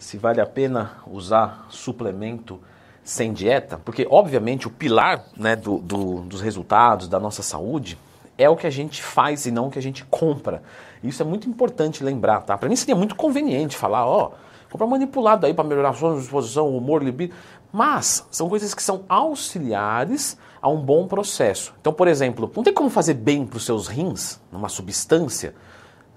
se 0.00 0.16
vale 0.16 0.40
a 0.40 0.46
pena 0.46 0.96
usar 1.06 1.66
suplemento 1.68 2.58
sem 3.04 3.32
dieta, 3.32 3.78
porque 3.84 4.06
obviamente 4.10 4.66
o 4.66 4.70
pilar 4.70 5.24
né, 5.36 5.54
do, 5.54 5.78
do, 5.78 6.20
dos 6.22 6.40
resultados 6.40 7.06
da 7.06 7.20
nossa 7.20 7.42
saúde 7.42 7.98
é 8.38 8.48
o 8.48 8.56
que 8.56 8.66
a 8.66 8.70
gente 8.70 9.02
faz 9.02 9.44
e 9.44 9.50
não 9.50 9.68
o 9.68 9.70
que 9.70 9.78
a 9.78 9.82
gente 9.82 10.02
compra. 10.06 10.62
Isso 11.04 11.22
é 11.22 11.26
muito 11.26 11.48
importante 11.48 12.02
lembrar, 12.02 12.40
tá? 12.40 12.56
Para 12.56 12.68
mim 12.68 12.76
seria 12.76 12.96
muito 12.96 13.14
conveniente 13.14 13.76
falar, 13.76 14.06
ó, 14.06 14.32
comprar 14.70 14.86
manipulado 14.86 15.44
aí 15.44 15.52
para 15.52 15.64
melhorar 15.64 15.90
a 15.90 15.94
sua 15.94 16.16
disposição, 16.16 16.74
humor, 16.74 17.02
libido. 17.02 17.34
Mas 17.70 18.26
são 18.30 18.48
coisas 18.48 18.72
que 18.72 18.82
são 18.82 19.04
auxiliares 19.06 20.38
a 20.62 20.68
um 20.70 20.80
bom 20.80 21.06
processo. 21.06 21.74
Então, 21.80 21.92
por 21.92 22.08
exemplo, 22.08 22.50
não 22.56 22.62
tem 22.62 22.72
como 22.72 22.88
fazer 22.88 23.14
bem 23.14 23.46
para 23.46 23.58
os 23.58 23.66
seus 23.66 23.86
rins, 23.86 24.40
numa 24.50 24.70
substância, 24.70 25.54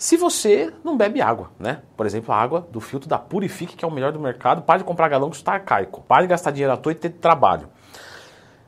se 0.04 0.18
você 0.18 0.70
não 0.84 0.98
bebe 0.98 1.22
água, 1.22 1.50
né? 1.58 1.80
Por 1.96 2.06
exemplo, 2.06 2.34
a 2.34 2.38
água 2.38 2.68
do 2.70 2.82
filtro 2.82 3.08
da 3.08 3.18
Purifique, 3.18 3.74
que 3.74 3.86
é 3.86 3.88
o 3.88 3.92
melhor 3.92 4.12
do 4.12 4.20
mercado, 4.20 4.62
pare 4.62 4.80
de 4.80 4.84
comprar 4.84 5.08
galão 5.08 5.30
que 5.30 5.38
está 5.38 5.54
arcaico, 5.54 6.04
pare 6.06 6.24
de 6.24 6.28
gastar 6.28 6.52
dinheiro 6.52 6.74
à 6.74 6.76
toa 6.76 6.92
e 6.92 6.96
ter 6.96 7.10
trabalho. 7.10 7.70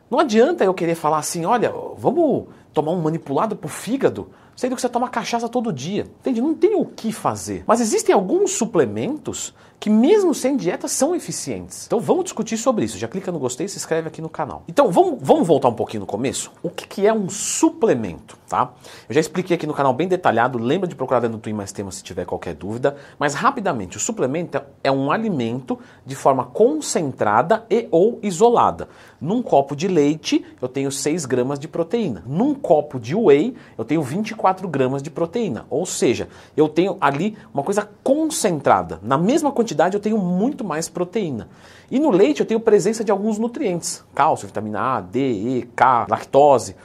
Não 0.10 0.18
adianta 0.18 0.64
eu 0.64 0.74
querer 0.74 0.96
falar 0.96 1.18
assim, 1.18 1.46
olha, 1.46 1.74
vamos 1.98 2.46
tomar 2.76 2.92
um 2.92 3.02
manipulado 3.02 3.56
pro 3.56 3.70
fígado, 3.70 4.30
sendo 4.56 4.76
que 4.76 4.82
você 4.82 4.90
toma 4.90 5.10
cachaça 5.10 5.48
todo 5.48 5.72
dia. 5.72 6.06
Entende? 6.20 6.42
Não 6.42 6.54
tem 6.54 6.76
o 6.76 6.86
que 6.86 7.12
fazer. 7.12 7.64
Mas 7.66 7.80
existem 7.80 8.14
alguns 8.14 8.52
suplementos 8.52 9.54
que 9.80 9.90
mesmo 9.90 10.34
sem 10.34 10.58
dieta 10.58 10.88
são 10.88 11.16
eficientes. 11.16 11.86
Então 11.86 12.00
vamos 12.00 12.26
discutir 12.26 12.58
sobre 12.58 12.86
isso. 12.86 12.98
Já 12.98 13.08
clica 13.08 13.32
no 13.32 13.38
gostei 13.38 13.66
e 13.66 13.70
se 13.70 13.78
inscreve 13.78 14.08
aqui 14.08 14.22
no 14.22 14.30
canal. 14.30 14.64
Então 14.68 14.92
vamos, 14.92 15.20
vamos 15.22 15.48
voltar 15.48 15.68
um 15.68 15.74
pouquinho 15.74 16.02
no 16.02 16.08
começo? 16.08 16.52
O 16.64 16.70
que, 16.70 16.88
que 16.88 17.06
é 17.06 17.14
um 17.14 17.30
suplemento, 17.30 18.38
tá? 18.50 18.74
Eu 19.08 19.14
já 19.14 19.22
expliquei 19.22 19.56
aqui 19.56 19.68
no 19.68 19.74
canal 19.74 19.94
bem 19.94 20.08
detalhado, 20.08 20.58
lembra 20.58 20.88
de 20.88 20.96
procurar 20.96 21.20
dentro 21.20 21.38
do 21.38 21.42
Twin 21.42 21.54
Mais 21.54 21.72
Temas 21.72 21.96
se 21.96 22.04
tiver 22.04 22.26
qualquer 22.26 22.56
dúvida, 22.56 22.96
mas 23.20 23.36
rapidamente, 23.36 23.98
o 23.98 24.00
suplemento 24.00 24.60
é 24.84 24.92
um 24.92 25.12
alimento 25.12 25.78
de 26.06 26.16
forma 26.16 26.46
concentrada 26.46 27.66
e 27.70 27.88
ou 27.92 28.20
isolada. 28.24 28.88
Num 29.22 29.42
copo 29.44 29.76
de 29.76 29.88
leite, 29.88 30.44
eu 30.62 30.68
tenho 30.68 30.92
6 30.92 31.26
gramas 31.26 31.60
de 31.60 31.68
proteína. 31.68 32.24
Num 32.26 32.56
copo 32.66 33.00
de 33.00 33.14
whey, 33.14 33.56
eu 33.78 33.86
tenho 33.86 34.02
24 34.02 34.68
gramas 34.68 35.04
de 35.04 35.12
proteína. 35.12 35.68
Ou 35.70 35.86
seja, 35.86 36.28
eu 36.58 36.68
tenho 36.68 36.98
ali 37.00 37.38
uma 37.54 37.62
coisa 37.62 37.88
concentrada. 38.04 39.00
Na 39.04 39.20
mesma 39.20 39.52
quantidade 39.52 39.96
eu 39.96 40.02
tenho 40.02 40.18
muito 40.18 40.64
mais 40.64 40.90
proteína. 40.90 41.48
E 41.92 42.00
no 42.00 42.10
leite 42.10 42.40
eu 42.40 42.46
tenho 42.46 42.60
presença 42.60 43.04
de 43.04 43.12
alguns 43.12 43.38
nutrientes: 43.38 44.04
cálcio, 44.16 44.48
vitamina 44.48 44.98
A, 44.98 45.02
D, 45.02 45.20
E, 45.20 45.70
K, 45.76 46.08
lactose. 46.10 46.76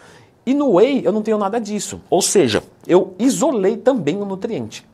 E 0.45 0.53
no 0.53 0.75
whey 0.75 1.01
eu 1.03 1.13
não 1.13 1.23
tenho 1.23 1.39
nada 1.39 1.59
disso. 1.59 2.03
Ou 2.11 2.21
seja, 2.21 2.63
eu 2.87 3.15
isolei 3.19 3.79
também 3.79 4.21
o 4.21 4.27
nutriente. 4.27 4.87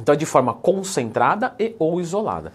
Então 0.00 0.12
é 0.14 0.16
de 0.16 0.26
forma 0.26 0.54
concentrada 0.54 1.56
e 1.58 1.74
ou 1.76 2.00
isolada. 2.00 2.52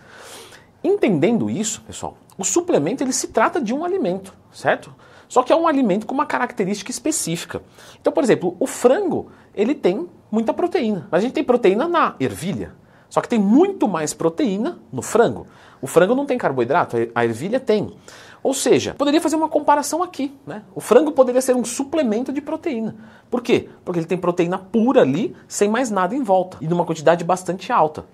Entendendo 0.82 1.50
isso, 1.50 1.82
pessoal, 1.82 2.16
o 2.38 2.46
suplemento 2.46 3.04
ele 3.04 3.12
se 3.12 3.28
trata 3.28 3.60
de 3.60 3.74
um 3.74 3.84
alimento, 3.84 4.34
certo? 4.54 4.94
Só 5.28 5.44
que 5.44 5.52
é 5.52 5.56
um 5.56 5.68
alimento 5.68 6.06
com 6.06 6.14
uma 6.14 6.26
característica 6.26 6.92
específica. 6.92 7.62
Então, 8.00 8.12
por 8.14 8.24
exemplo, 8.24 8.56
o 8.60 8.68
frango, 8.68 9.32
ele 9.54 9.74
tem 9.74 10.08
muita 10.32 10.54
proteína. 10.54 11.08
A 11.12 11.20
gente 11.20 11.34
tem 11.34 11.44
proteína 11.44 11.88
na 11.88 12.16
ervilha, 12.20 12.74
só 13.10 13.22
que 13.22 13.30
tem 13.30 13.40
muito 13.40 13.88
mais 13.88 14.14
proteína 14.14 14.80
no 14.92 15.02
frango. 15.02 15.48
O 15.82 15.88
frango 15.88 16.16
não 16.16 16.26
tem 16.26 16.38
carboidrato, 16.38 16.98
a 17.14 17.26
ervilha 17.26 17.60
tem. 17.60 17.96
Ou 18.46 18.54
seja, 18.54 18.94
poderia 18.94 19.20
fazer 19.20 19.36
uma 19.36 19.50
comparação 19.50 20.04
aqui. 20.04 20.32
Né? 20.46 20.62
O 20.76 20.80
frango 20.80 21.12
poderia 21.12 21.42
ser 21.42 21.56
um 21.56 21.66
suplemento 21.66 22.32
de 22.32 22.40
proteína. 22.40 22.96
Por 23.28 23.42
quê? 23.42 23.70
Porque 23.84 24.00
ele 24.00 24.06
tem 24.06 24.20
proteína 24.20 24.60
pura 24.60 25.02
ali, 25.02 25.36
sem 25.48 25.68
mais 25.68 25.90
nada 25.90 26.14
em 26.14 26.22
volta, 26.22 26.60
e 26.62 26.68
numa 26.68 26.86
quantidade 26.86 27.24
bastante 27.24 27.72
alta. 27.72 28.06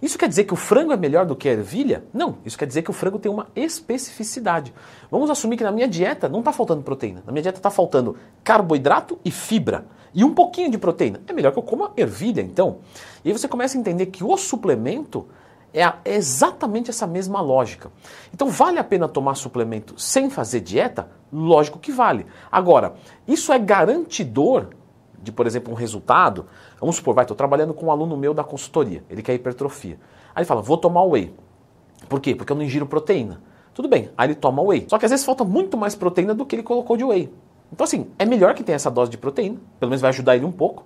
Isso 0.00 0.16
quer 0.16 0.28
dizer 0.28 0.44
que 0.44 0.54
o 0.54 0.56
frango 0.56 0.92
é 0.92 0.96
melhor 0.96 1.26
do 1.26 1.34
que 1.34 1.48
a 1.48 1.52
ervilha? 1.52 2.04
Não, 2.14 2.36
isso 2.46 2.56
quer 2.56 2.66
dizer 2.66 2.82
que 2.82 2.90
o 2.90 2.92
frango 2.92 3.18
tem 3.18 3.32
uma 3.32 3.48
especificidade. 3.56 4.72
Vamos 5.10 5.28
assumir 5.28 5.56
que 5.56 5.64
na 5.64 5.72
minha 5.72 5.88
dieta 5.88 6.28
não 6.28 6.38
está 6.38 6.52
faltando 6.52 6.82
proteína. 6.82 7.24
Na 7.26 7.32
minha 7.32 7.42
dieta 7.42 7.58
está 7.58 7.68
faltando 7.68 8.16
carboidrato 8.44 9.18
e 9.24 9.30
fibra 9.32 9.86
e 10.14 10.22
um 10.22 10.32
pouquinho 10.32 10.70
de 10.70 10.78
proteína. 10.78 11.20
É 11.26 11.32
melhor 11.32 11.50
que 11.50 11.58
eu 11.58 11.64
coma 11.64 11.90
ervilha, 11.96 12.42
então. 12.42 12.78
E 13.24 13.28
aí 13.28 13.36
você 13.36 13.48
começa 13.48 13.76
a 13.76 13.80
entender 13.80 14.06
que 14.06 14.22
o 14.22 14.36
suplemento 14.36 15.26
é, 15.72 15.92
exatamente 16.04 16.90
essa 16.90 17.06
mesma 17.06 17.40
lógica. 17.40 17.90
Então, 18.34 18.48
vale 18.48 18.78
a 18.78 18.84
pena 18.84 19.08
tomar 19.08 19.34
suplemento 19.34 19.94
sem 20.00 20.28
fazer 20.28 20.60
dieta? 20.60 21.10
Lógico 21.32 21.78
que 21.78 21.92
vale. 21.92 22.26
Agora, 22.50 22.94
isso 23.26 23.52
é 23.52 23.58
garantidor 23.58 24.68
de, 25.22 25.30
por 25.30 25.46
exemplo, 25.46 25.72
um 25.72 25.76
resultado? 25.76 26.46
Vamos 26.80 26.96
supor, 26.96 27.14
vai, 27.14 27.24
estou 27.24 27.36
trabalhando 27.36 27.74
com 27.74 27.86
um 27.86 27.90
aluno 27.90 28.16
meu 28.16 28.34
da 28.34 28.42
consultoria, 28.42 29.04
ele 29.08 29.22
quer 29.22 29.34
hipertrofia. 29.34 29.98
Aí 30.34 30.42
ele 30.42 30.46
fala, 30.46 30.62
vou 30.62 30.76
tomar 30.76 31.04
whey. 31.04 31.34
Por 32.08 32.20
quê? 32.20 32.34
Porque 32.34 32.52
eu 32.52 32.56
não 32.56 32.62
ingiro 32.62 32.86
proteína. 32.86 33.42
Tudo 33.74 33.88
bem, 33.88 34.10
aí 34.16 34.28
ele 34.28 34.34
toma 34.34 34.62
whey. 34.62 34.86
Só 34.88 34.98
que 34.98 35.04
às 35.04 35.10
vezes 35.10 35.24
falta 35.24 35.44
muito 35.44 35.76
mais 35.76 35.94
proteína 35.94 36.34
do 36.34 36.44
que 36.44 36.56
ele 36.56 36.62
colocou 36.62 36.96
de 36.96 37.04
whey. 37.04 37.32
Então, 37.72 37.84
assim, 37.84 38.10
é 38.18 38.24
melhor 38.24 38.54
que 38.54 38.64
tenha 38.64 38.76
essa 38.76 38.90
dose 38.90 39.10
de 39.10 39.18
proteína, 39.18 39.58
pelo 39.78 39.90
menos 39.90 40.00
vai 40.00 40.08
ajudar 40.08 40.34
ele 40.34 40.44
um 40.44 40.50
pouco, 40.52 40.84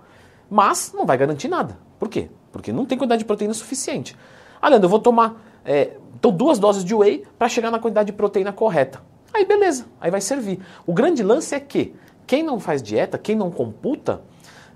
mas 0.49 0.93
não 0.93 1.05
vai 1.05 1.17
garantir 1.17 1.47
nada. 1.47 1.79
Por 1.97 2.09
quê? 2.09 2.29
Porque 2.51 2.71
não 2.71 2.85
tem 2.85 2.97
quantidade 2.97 3.19
de 3.19 3.25
proteína 3.25 3.53
suficiente. 3.53 4.15
Ah, 4.65 4.69
Leandro, 4.69 4.87
eu 4.87 4.89
vou 4.89 4.99
tomar 4.99 5.45
é, 5.63 5.91
então 6.15 6.31
duas 6.31 6.57
doses 6.57 6.83
de 6.83 6.95
whey 6.95 7.23
para 7.37 7.47
chegar 7.47 7.69
na 7.69 7.77
quantidade 7.77 8.07
de 8.07 8.13
proteína 8.13 8.51
correta. 8.51 8.99
Aí 9.31 9.45
beleza, 9.45 9.85
aí 10.01 10.09
vai 10.09 10.19
servir. 10.19 10.59
O 10.87 10.91
grande 10.91 11.21
lance 11.21 11.53
é 11.53 11.59
que 11.59 11.93
quem 12.25 12.41
não 12.41 12.59
faz 12.59 12.81
dieta, 12.81 13.15
quem 13.15 13.35
não 13.35 13.51
computa, 13.51 14.23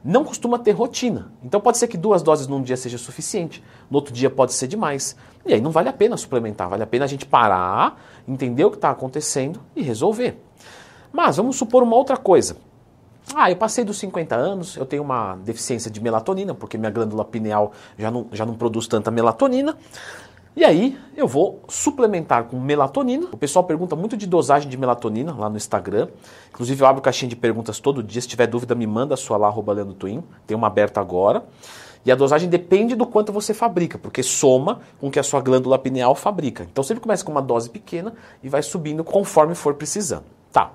não 0.06 0.24
costuma 0.24 0.60
ter 0.60 0.74
rotina. 0.74 1.32
Então 1.44 1.60
pode 1.60 1.80
ser 1.80 1.88
que 1.88 1.98
duas 1.98 2.22
doses 2.22 2.46
num 2.46 2.62
dia 2.62 2.78
seja 2.78 3.00
suficiente, 3.00 3.64
no 3.90 3.96
outro 3.96 4.14
dia 4.14 4.30
pode 4.30 4.54
ser 4.54 4.68
demais. 4.68 5.16
E 5.44 5.56
aí 5.56 5.60
não 5.60 5.72
vale 5.72 5.90
a 5.90 5.94
pena 5.94 6.16
suplementar, 6.18 6.70
vale 6.70 6.84
a 6.84 6.88
pena 6.88 7.06
a 7.06 7.08
gente 7.08 7.26
parar, 7.26 8.00
entender 8.28 8.66
o 8.66 8.70
que 8.70 8.78
está 8.78 8.92
acontecendo 8.92 9.60
e 9.76 9.82
resolver. 9.82 10.40
Mas 11.12 11.38
vamos 11.38 11.56
supor 11.56 11.82
uma 11.82 11.96
outra 11.96 12.16
coisa. 12.16 12.58
Ah, 13.36 13.50
eu 13.50 13.56
passei 13.56 13.84
dos 13.84 13.98
50 14.00 14.36
anos, 14.36 14.76
eu 14.76 14.86
tenho 14.86 15.04
uma 15.04 15.36
deficiência 15.36 15.90
de 15.92 16.02
melatonina, 16.02 16.56
porque 16.56 16.78
minha 16.78 16.90
glândula 16.90 17.24
pineal 17.24 17.72
já 17.98 18.10
não, 18.10 18.28
já 18.32 18.46
não 18.46 18.56
produz 18.56 18.88
tanta 18.88 19.12
melatonina. 19.12 19.78
E 20.56 20.66
aí 20.66 21.00
eu 21.16 21.28
vou 21.28 21.64
suplementar 21.68 22.46
com 22.46 22.60
melatonina. 22.60 23.28
O 23.32 23.38
pessoal 23.38 23.64
pergunta 23.64 23.96
muito 23.96 24.18
de 24.18 24.26
dosagem 24.26 24.68
de 24.68 24.76
melatonina 24.78 25.34
lá 25.34 25.50
no 25.50 25.58
Instagram. 25.58 26.10
Inclusive 26.50 26.82
eu 26.82 26.88
abro 26.88 27.02
caixinha 27.02 27.30
de 27.30 27.36
perguntas 27.36 27.80
todo 27.80 28.04
dia. 28.04 28.22
Se 28.22 28.28
tiver 28.28 28.48
dúvida, 28.48 28.74
me 28.74 28.88
manda 28.88 29.14
a 29.14 29.18
sua 29.18 29.38
lá, 29.38 29.48
arroba 29.48 29.76
Twin. 29.94 30.24
Tem 30.48 30.58
uma 30.58 30.68
aberta 30.68 31.00
agora. 31.00 31.46
E 32.06 32.12
a 32.12 32.16
dosagem 32.16 32.50
depende 32.50 32.96
do 32.96 33.06
quanto 33.06 33.32
você 33.32 33.54
fabrica, 33.54 33.98
porque 33.98 34.24
soma 34.24 34.80
com 35.00 35.08
o 35.08 35.12
que 35.12 35.20
a 35.20 35.24
sua 35.24 35.42
glândula 35.42 35.78
pineal 35.78 36.16
fabrica. 36.16 36.68
Então 36.70 36.84
sempre 36.84 37.02
começa 37.02 37.24
com 37.24 37.32
uma 37.32 37.42
dose 37.42 37.70
pequena 37.70 38.14
e 38.42 38.50
vai 38.50 38.64
subindo 38.64 39.04
conforme 39.04 39.54
for 39.54 39.76
precisando. 39.76 40.24
Tá, 40.52 40.74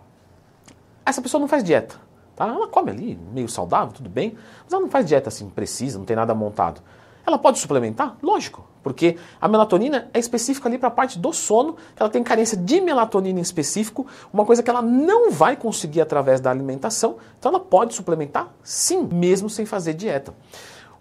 essa 1.04 1.20
pessoa 1.20 1.40
não 1.40 1.48
faz 1.48 1.64
dieta. 1.64 1.96
Tá? 2.36 2.46
Ela 2.46 2.68
come 2.68 2.90
ali, 2.90 3.18
meio 3.32 3.48
saudável, 3.48 3.92
tudo 3.92 4.10
bem, 4.10 4.36
mas 4.64 4.72
ela 4.72 4.82
não 4.82 4.90
faz 4.90 5.06
dieta 5.06 5.28
assim 5.28 5.48
precisa, 5.48 5.98
não 5.98 6.04
tem 6.04 6.16
nada 6.16 6.34
montado. 6.34 6.80
Ela 7.26 7.38
pode 7.38 7.58
suplementar? 7.58 8.16
Lógico, 8.22 8.68
porque 8.82 9.16
a 9.40 9.48
melatonina 9.48 10.10
é 10.12 10.18
específica 10.18 10.68
ali 10.68 10.76
para 10.76 10.88
a 10.88 10.90
parte 10.90 11.18
do 11.18 11.32
sono, 11.32 11.76
ela 11.96 12.10
tem 12.10 12.22
carência 12.22 12.56
de 12.56 12.80
melatonina 12.82 13.38
em 13.38 13.42
específico, 13.42 14.06
uma 14.32 14.44
coisa 14.44 14.62
que 14.62 14.68
ela 14.68 14.82
não 14.82 15.30
vai 15.30 15.56
conseguir 15.56 16.02
através 16.02 16.40
da 16.40 16.50
alimentação, 16.50 17.16
então 17.38 17.50
ela 17.50 17.60
pode 17.60 17.94
suplementar 17.94 18.52
sim, 18.62 19.08
mesmo 19.10 19.48
sem 19.48 19.64
fazer 19.64 19.94
dieta. 19.94 20.34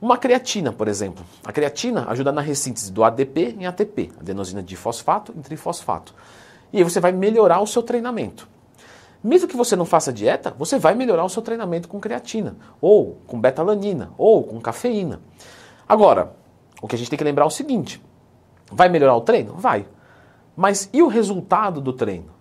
Uma 0.01 0.17
creatina, 0.17 0.71
por 0.71 0.87
exemplo. 0.87 1.25
A 1.45 1.51
creatina 1.51 2.05
ajuda 2.09 2.31
na 2.31 2.41
ressíntese 2.41 2.91
do 2.91 3.03
ADP 3.03 3.55
em 3.59 3.65
ATP, 3.65 4.11
adenosina 4.19 4.61
difosfato 4.61 5.33
em 5.35 5.41
trifosfato. 5.41 6.13
E 6.71 6.77
aí 6.77 6.83
você 6.83 6.99
vai 6.99 7.11
melhorar 7.11 7.61
o 7.61 7.67
seu 7.67 7.83
treinamento. 7.83 8.47
Mesmo 9.23 9.47
que 9.47 9.55
você 9.55 9.75
não 9.75 9.85
faça 9.85 10.11
dieta, 10.11 10.53
você 10.57 10.77
vai 10.77 10.93
melhorar 10.95 11.23
o 11.23 11.29
seu 11.29 11.41
treinamento 11.41 11.87
com 11.87 11.99
creatina, 11.99 12.57
ou 12.81 13.17
com 13.25 13.39
betalanina, 13.39 14.11
ou 14.17 14.43
com 14.43 14.59
cafeína. 14.59 15.21
Agora, 15.87 16.35
o 16.81 16.87
que 16.87 16.95
a 16.95 16.97
gente 16.97 17.09
tem 17.09 17.17
que 17.17 17.23
lembrar 17.23 17.45
é 17.45 17.47
o 17.47 17.51
seguinte: 17.51 18.01
vai 18.69 18.89
melhorar 18.89 19.15
o 19.15 19.21
treino? 19.21 19.53
Vai. 19.53 19.85
Mas 20.55 20.89
e 20.91 21.01
o 21.01 21.07
resultado 21.07 21.79
do 21.79 21.93
treino? 21.93 22.31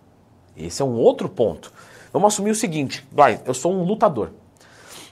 Esse 0.56 0.82
é 0.82 0.84
um 0.84 0.96
outro 0.96 1.28
ponto. 1.28 1.72
Vamos 2.12 2.34
assumir 2.34 2.50
o 2.50 2.54
seguinte: 2.54 3.06
vai, 3.12 3.40
eu 3.46 3.54
sou 3.54 3.72
um 3.72 3.84
lutador. 3.84 4.30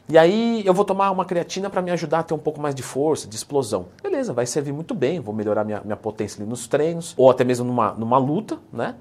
E 0.08 0.18
aí 0.18 0.66
eu 0.66 0.74
vou 0.74 0.84
tomar 0.84 1.12
uma 1.12 1.24
creatina 1.24 1.70
para 1.70 1.80
me 1.80 1.92
ajudar 1.92 2.18
a 2.18 2.22
ter 2.24 2.34
um 2.34 2.38
pouco 2.38 2.60
mais 2.60 2.74
de 2.74 2.82
força, 2.82 3.28
de 3.28 3.36
explosão. 3.36 3.86
Beleza, 4.02 4.32
vai 4.32 4.44
servir 4.44 4.72
muito 4.72 4.92
bem, 4.92 5.20
vou 5.20 5.32
melhorar 5.32 5.62
minha, 5.62 5.80
minha 5.82 5.96
potência 5.96 6.42
ali 6.42 6.50
nos 6.50 6.66
treinos, 6.66 7.14
ou 7.16 7.30
até 7.30 7.44
mesmo 7.44 7.64
numa, 7.64 7.92
numa 7.92 8.18
luta, 8.18 8.58
né? 8.72 8.96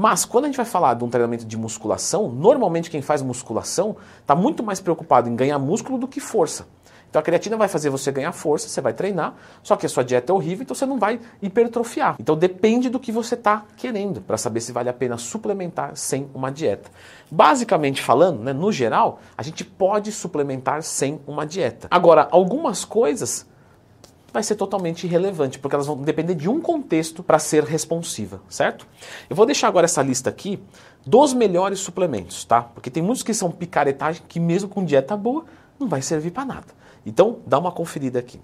Mas 0.00 0.24
quando 0.24 0.44
a 0.44 0.46
gente 0.46 0.56
vai 0.56 0.64
falar 0.64 0.94
de 0.94 1.02
um 1.02 1.08
treinamento 1.08 1.44
de 1.44 1.56
musculação, 1.56 2.28
normalmente 2.28 2.88
quem 2.88 3.02
faz 3.02 3.20
musculação 3.20 3.96
está 4.20 4.32
muito 4.32 4.62
mais 4.62 4.78
preocupado 4.78 5.28
em 5.28 5.34
ganhar 5.34 5.58
músculo 5.58 5.98
do 5.98 6.06
que 6.06 6.20
força. 6.20 6.68
Então 7.10 7.18
a 7.18 7.22
creatina 7.22 7.56
vai 7.56 7.66
fazer 7.66 7.90
você 7.90 8.12
ganhar 8.12 8.30
força, 8.30 8.68
você 8.68 8.80
vai 8.80 8.92
treinar, 8.92 9.34
só 9.60 9.74
que 9.74 9.86
a 9.86 9.88
sua 9.88 10.04
dieta 10.04 10.30
é 10.30 10.34
horrível, 10.36 10.62
então 10.62 10.76
você 10.76 10.86
não 10.86 11.00
vai 11.00 11.18
hipertrofiar. 11.42 12.14
Então 12.20 12.36
depende 12.36 12.88
do 12.88 13.00
que 13.00 13.10
você 13.10 13.34
está 13.34 13.64
querendo 13.76 14.20
para 14.20 14.38
saber 14.38 14.60
se 14.60 14.70
vale 14.70 14.88
a 14.88 14.92
pena 14.92 15.18
suplementar 15.18 15.96
sem 15.96 16.30
uma 16.32 16.52
dieta. 16.52 16.88
Basicamente 17.28 18.00
falando, 18.00 18.44
né, 18.44 18.52
no 18.52 18.70
geral, 18.70 19.18
a 19.36 19.42
gente 19.42 19.64
pode 19.64 20.12
suplementar 20.12 20.80
sem 20.84 21.20
uma 21.26 21.44
dieta. 21.44 21.88
Agora, 21.90 22.28
algumas 22.30 22.84
coisas 22.84 23.44
vai 24.32 24.42
ser 24.42 24.56
totalmente 24.56 25.04
irrelevante, 25.04 25.58
porque 25.58 25.74
elas 25.74 25.86
vão 25.86 25.96
depender 25.96 26.34
de 26.34 26.48
um 26.48 26.60
contexto 26.60 27.22
para 27.22 27.38
ser 27.38 27.64
responsiva, 27.64 28.40
certo? 28.48 28.86
Eu 29.28 29.34
vou 29.34 29.46
deixar 29.46 29.68
agora 29.68 29.86
essa 29.86 30.02
lista 30.02 30.28
aqui 30.28 30.60
dos 31.06 31.32
melhores 31.32 31.78
suplementos, 31.78 32.44
tá? 32.44 32.62
Porque 32.62 32.90
tem 32.90 33.02
muitos 33.02 33.22
que 33.22 33.32
são 33.32 33.50
picaretagem 33.50 34.22
que 34.28 34.38
mesmo 34.38 34.68
com 34.68 34.84
dieta 34.84 35.16
boa 35.16 35.44
não 35.78 35.88
vai 35.88 36.02
servir 36.02 36.30
para 36.30 36.44
nada. 36.44 36.66
Então, 37.06 37.38
dá 37.46 37.58
uma 37.58 37.72
conferida 37.72 38.18
aqui. 38.18 38.40